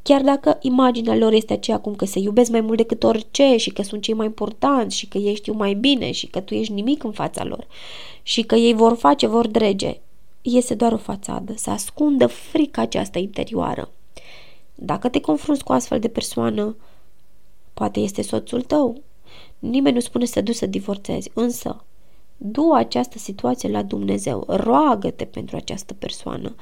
Chiar 0.02 0.22
dacă 0.22 0.58
imaginea 0.60 1.16
lor 1.16 1.32
este 1.32 1.52
aceea 1.52 1.78
cum 1.78 1.94
că 1.94 2.04
se 2.04 2.18
iubesc 2.18 2.50
mai 2.50 2.60
mult 2.60 2.76
decât 2.76 3.02
orice 3.02 3.56
și 3.56 3.70
că 3.70 3.82
sunt 3.82 4.02
cei 4.02 4.14
mai 4.14 4.26
importanți 4.26 4.96
și 4.96 5.06
că 5.06 5.18
ei 5.18 5.34
știu 5.34 5.52
mai 5.52 5.74
bine 5.74 6.10
și 6.10 6.26
că 6.26 6.40
tu 6.40 6.54
ești 6.54 6.72
nimic 6.72 7.04
în 7.04 7.12
fața 7.12 7.44
lor 7.44 7.66
și 8.22 8.42
că 8.42 8.54
ei 8.54 8.74
vor 8.74 8.96
face, 8.96 9.26
vor 9.26 9.46
drege, 9.46 10.00
este 10.42 10.74
doar 10.74 10.92
o 10.92 10.96
fațadă, 10.96 11.52
să 11.56 11.70
ascundă 11.70 12.26
frica 12.26 12.82
aceasta 12.82 13.18
interioară. 13.18 13.90
Dacă 14.74 15.08
te 15.08 15.20
confrunți 15.20 15.64
cu 15.64 15.72
astfel 15.72 15.98
de 15.98 16.08
persoană, 16.08 16.76
Poate 17.74 18.00
este 18.00 18.22
soțul 18.22 18.62
tău. 18.62 19.02
Nimeni 19.58 19.94
nu 19.94 20.00
spune 20.00 20.24
să 20.24 20.40
duci 20.40 20.54
să 20.54 20.66
divorțezi, 20.66 21.30
însă 21.34 21.84
du 22.36 22.72
această 22.72 23.18
situație 23.18 23.68
la 23.68 23.82
Dumnezeu, 23.82 24.44
roagă-te 24.48 25.24
pentru 25.24 25.56
această 25.56 25.94
persoană, 25.94 26.54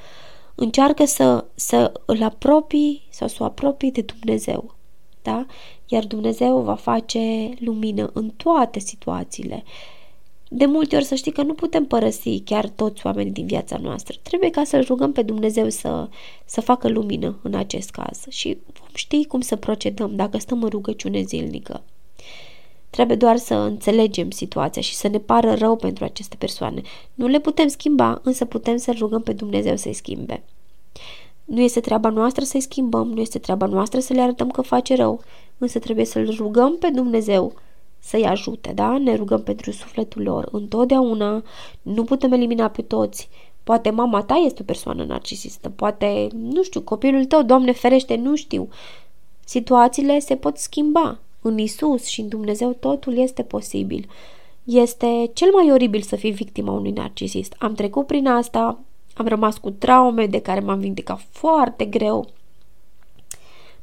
încearcă 0.63 1.05
să, 1.05 1.45
să 1.55 1.91
îl 2.05 2.23
apropii 2.23 3.07
sau 3.09 3.27
să 3.27 3.37
o 3.39 3.45
apropii 3.45 3.91
de 3.91 4.01
Dumnezeu, 4.01 4.75
da? 5.21 5.45
Iar 5.87 6.05
Dumnezeu 6.05 6.59
va 6.59 6.75
face 6.75 7.53
lumină 7.59 8.09
în 8.13 8.29
toate 8.29 8.79
situațiile. 8.79 9.63
De 10.49 10.65
multe 10.65 10.95
ori 10.95 11.05
să 11.05 11.15
știi 11.15 11.31
că 11.31 11.41
nu 11.41 11.53
putem 11.53 11.85
părăsi 11.85 12.39
chiar 12.39 12.69
toți 12.69 13.05
oamenii 13.05 13.31
din 13.31 13.45
viața 13.45 13.77
noastră. 13.77 14.17
Trebuie 14.21 14.49
ca 14.49 14.63
să-L 14.63 14.83
rugăm 14.83 15.11
pe 15.11 15.21
Dumnezeu 15.21 15.69
să, 15.69 16.09
să 16.45 16.61
facă 16.61 16.89
lumină 16.89 17.39
în 17.43 17.53
acest 17.53 17.89
caz 17.89 18.25
și 18.29 18.57
vom 18.79 18.89
ști 18.93 19.25
cum 19.25 19.41
să 19.41 19.55
procedăm 19.55 20.15
dacă 20.15 20.37
stăm 20.37 20.63
în 20.63 20.69
rugăciune 20.69 21.21
zilnică. 21.21 21.83
Trebuie 22.91 23.17
doar 23.17 23.37
să 23.37 23.53
înțelegem 23.53 24.29
situația 24.29 24.81
și 24.81 24.95
să 24.95 25.07
ne 25.07 25.17
pară 25.17 25.53
rău 25.53 25.75
pentru 25.75 26.03
aceste 26.03 26.35
persoane. 26.35 26.81
Nu 27.13 27.27
le 27.27 27.39
putem 27.39 27.67
schimba, 27.67 28.19
însă 28.23 28.45
putem 28.45 28.77
să-L 28.77 28.95
rugăm 28.97 29.21
pe 29.21 29.33
Dumnezeu 29.33 29.75
să-i 29.75 29.93
schimbe. 29.93 30.43
Nu 31.45 31.61
este 31.61 31.79
treaba 31.79 32.09
noastră 32.09 32.43
să-i 32.43 32.61
schimbăm, 32.61 33.07
nu 33.07 33.21
este 33.21 33.39
treaba 33.39 33.65
noastră 33.65 33.99
să 33.99 34.13
le 34.13 34.21
arătăm 34.21 34.49
că 34.49 34.61
face 34.61 34.95
rău, 34.95 35.21
însă 35.57 35.79
trebuie 35.79 36.05
să-L 36.05 36.35
rugăm 36.37 36.77
pe 36.77 36.89
Dumnezeu 36.89 37.53
să-i 37.99 38.25
ajute, 38.25 38.71
da? 38.75 38.97
Ne 38.97 39.15
rugăm 39.15 39.43
pentru 39.43 39.71
sufletul 39.71 40.21
lor. 40.21 40.47
Întotdeauna 40.51 41.43
nu 41.81 42.03
putem 42.03 42.31
elimina 42.31 42.67
pe 42.67 42.81
toți. 42.81 43.29
Poate 43.63 43.89
mama 43.89 44.23
ta 44.23 44.35
este 44.35 44.61
o 44.61 44.65
persoană 44.65 45.03
narcisistă, 45.03 45.69
poate, 45.69 46.27
nu 46.33 46.63
știu, 46.63 46.81
copilul 46.81 47.25
tău, 47.25 47.41
Doamne 47.41 47.71
ferește, 47.71 48.15
nu 48.15 48.35
știu. 48.35 48.69
Situațiile 49.45 50.19
se 50.19 50.35
pot 50.35 50.57
schimba. 50.57 51.19
În 51.41 51.57
Isus 51.57 52.05
și 52.05 52.21
în 52.21 52.27
Dumnezeu 52.27 52.73
totul 52.73 53.17
este 53.17 53.43
posibil. 53.43 54.09
Este 54.63 55.29
cel 55.33 55.49
mai 55.51 55.71
oribil 55.71 56.01
să 56.01 56.15
fii 56.15 56.31
victima 56.31 56.71
unui 56.71 56.91
narcisist. 56.91 57.55
Am 57.57 57.73
trecut 57.73 58.07
prin 58.07 58.27
asta, 58.27 58.79
am 59.13 59.27
rămas 59.27 59.57
cu 59.57 59.69
traume 59.69 60.25
de 60.25 60.39
care 60.39 60.59
m-am 60.59 60.79
vindecat 60.79 61.25
foarte 61.29 61.85
greu. 61.85 62.29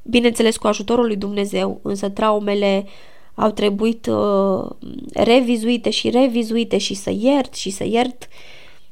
Bineînțeles, 0.02 0.56
cu 0.56 0.66
ajutorul 0.66 1.06
lui 1.06 1.16
Dumnezeu, 1.16 1.80
însă 1.82 2.08
traumele 2.08 2.84
uh, 2.84 2.90
au 3.38 3.50
trebuit 3.50 4.06
uh, 4.06 4.70
revizuite 5.12 5.90
și 5.90 6.10
revizuite 6.10 6.78
și 6.78 6.94
să 6.94 7.10
iert 7.18 7.54
și 7.54 7.70
să 7.70 7.84
iert 7.84 8.28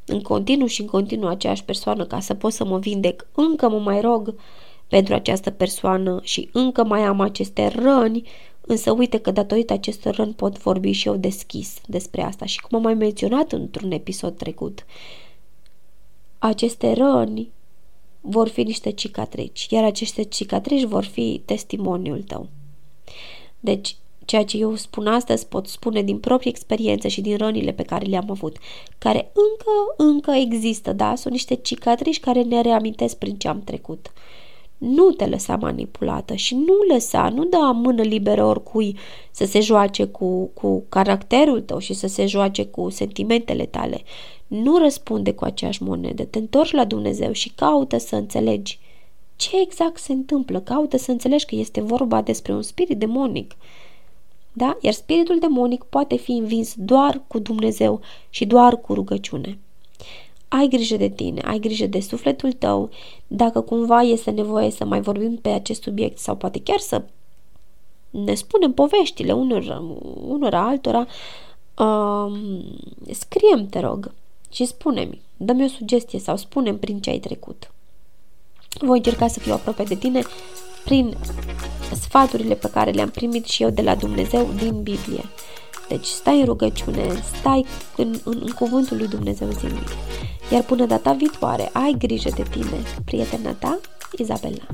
în 0.06 0.20
continuu 0.20 0.66
și 0.66 0.80
în 0.80 0.86
continuu 0.86 1.28
aceeași 1.28 1.64
persoană 1.64 2.04
ca 2.04 2.20
să 2.20 2.34
pot 2.34 2.52
să 2.52 2.64
mă 2.64 2.78
vindec. 2.78 3.26
Încă 3.34 3.68
mă 3.68 3.78
mai 3.78 4.00
rog 4.00 4.34
pentru 4.88 5.14
această 5.14 5.50
persoană 5.50 6.20
și 6.22 6.48
încă 6.52 6.84
mai 6.84 7.02
am 7.02 7.20
aceste 7.20 7.72
răni, 7.74 8.22
însă 8.66 8.92
uite 8.92 9.18
că 9.18 9.30
datorită 9.30 9.72
acestor 9.72 10.14
răni 10.14 10.32
pot 10.32 10.58
vorbi 10.58 10.90
și 10.90 11.08
eu 11.08 11.16
deschis 11.16 11.80
despre 11.86 12.22
asta 12.22 12.44
și 12.44 12.60
cum 12.60 12.78
am 12.78 12.82
mai 12.82 12.94
menționat 12.94 13.52
într-un 13.52 13.90
episod 13.90 14.36
trecut. 14.36 14.86
Aceste 16.38 16.92
răni 16.92 17.50
vor 18.20 18.48
fi 18.48 18.62
niște 18.62 18.90
cicatrici, 18.90 19.66
iar 19.70 19.84
aceste 19.84 20.22
cicatrici 20.22 20.84
vor 20.84 21.04
fi 21.04 21.42
testimoniul 21.44 22.22
tău. 22.22 22.48
Deci, 23.60 23.96
Ceea 24.26 24.44
ce 24.44 24.56
eu 24.56 24.74
spun 24.74 25.06
astăzi 25.06 25.46
pot 25.46 25.66
spune 25.66 26.02
din 26.02 26.18
proprie 26.18 26.50
experiență 26.50 27.08
și 27.08 27.20
din 27.20 27.36
rănile 27.36 27.72
pe 27.72 27.82
care 27.82 28.04
le-am 28.04 28.30
avut, 28.30 28.56
care 28.98 29.32
încă, 29.32 30.04
încă 30.12 30.30
există, 30.30 30.92
da? 30.92 31.14
Sunt 31.14 31.32
niște 31.32 31.54
cicatrici 31.54 32.20
care 32.20 32.42
ne 32.42 32.60
reamintesc 32.60 33.16
prin 33.16 33.36
ce 33.36 33.48
am 33.48 33.60
trecut. 33.60 34.12
Nu 34.78 35.10
te 35.10 35.26
lăsa 35.26 35.56
manipulată 35.56 36.34
și 36.34 36.54
nu 36.54 36.74
lăsa, 36.92 37.28
nu 37.28 37.44
da 37.44 37.70
mână 37.70 38.02
liberă 38.02 38.44
oricui 38.44 38.96
să 39.30 39.44
se 39.44 39.60
joace 39.60 40.04
cu, 40.04 40.50
cu 40.54 40.84
caracterul 40.88 41.60
tău 41.60 41.78
și 41.78 41.94
să 41.94 42.06
se 42.06 42.26
joace 42.26 42.64
cu 42.66 42.88
sentimentele 42.88 43.66
tale. 43.66 44.02
Nu 44.46 44.78
răspunde 44.78 45.32
cu 45.32 45.44
aceeași 45.44 45.82
monedă, 45.82 46.24
te 46.24 46.38
întorci 46.38 46.72
la 46.72 46.84
Dumnezeu 46.84 47.32
și 47.32 47.52
caută 47.54 47.98
să 47.98 48.16
înțelegi 48.16 48.78
ce 49.36 49.60
exact 49.60 49.98
se 49.98 50.12
întâmplă, 50.12 50.60
caută 50.60 50.96
să 50.96 51.10
înțelegi 51.10 51.44
că 51.44 51.54
este 51.54 51.80
vorba 51.80 52.22
despre 52.22 52.52
un 52.52 52.62
spirit 52.62 52.98
demonic. 52.98 53.56
Da? 54.52 54.76
Iar 54.80 54.92
spiritul 54.92 55.38
demonic 55.38 55.82
poate 55.82 56.16
fi 56.16 56.30
învins 56.30 56.74
doar 56.76 57.22
cu 57.26 57.38
Dumnezeu 57.38 58.00
și 58.30 58.46
doar 58.46 58.80
cu 58.80 58.94
rugăciune. 58.94 59.58
Ai 60.48 60.68
grijă 60.68 60.96
de 60.96 61.08
tine, 61.08 61.40
ai 61.40 61.58
grijă 61.58 61.86
de 61.86 62.00
sufletul 62.00 62.52
tău. 62.52 62.90
Dacă 63.26 63.60
cumva 63.60 64.00
este 64.00 64.30
nevoie 64.30 64.70
să 64.70 64.84
mai 64.84 65.00
vorbim 65.00 65.36
pe 65.36 65.48
acest 65.48 65.82
subiect 65.82 66.18
sau 66.18 66.36
poate 66.36 66.60
chiar 66.60 66.78
să 66.78 67.02
ne 68.10 68.34
spunem 68.34 68.72
poveștile 68.72 69.32
unor, 69.32 69.82
unora 70.26 70.66
altora, 70.66 71.06
uh, 71.76 72.38
scriem, 73.10 73.66
te 73.66 73.80
rog, 73.80 74.12
și 74.50 74.64
spune-mi, 74.64 75.20
dă-mi 75.36 75.64
o 75.64 75.68
sugestie 75.68 76.18
sau 76.18 76.36
spune 76.36 76.74
prin 76.74 77.00
ce 77.00 77.10
ai 77.10 77.18
trecut. 77.18 77.70
Voi 78.80 78.96
încerca 78.96 79.28
să 79.28 79.40
fiu 79.40 79.52
aproape 79.52 79.82
de 79.82 79.94
tine 79.94 80.22
prin 80.84 81.16
sfaturile 81.92 82.54
pe 82.54 82.70
care 82.70 82.90
le-am 82.90 83.10
primit 83.10 83.44
și 83.44 83.62
eu 83.62 83.70
de 83.70 83.82
la 83.82 83.94
Dumnezeu 83.94 84.48
din 84.56 84.82
Biblie. 84.82 85.24
Deci 85.88 86.04
stai 86.04 86.38
în 86.38 86.44
rugăciune, 86.44 87.22
stai 87.38 87.66
în, 87.96 88.20
în, 88.24 88.40
în 88.44 88.52
cuvântul 88.52 88.96
lui 88.96 89.08
Dumnezeu 89.08 89.48
zilnic. 89.50 89.88
Iar 90.50 90.62
până 90.62 90.86
data 90.86 91.12
viitoare, 91.12 91.70
ai 91.72 91.94
grijă 91.98 92.30
de 92.36 92.42
tine, 92.50 92.82
prietena 93.04 93.52
ta, 93.52 93.78
Izabela. 94.18 94.66